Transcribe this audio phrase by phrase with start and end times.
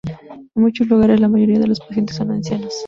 [0.55, 2.73] En muchos lugares, la mayoría de los pacientes son ancianos.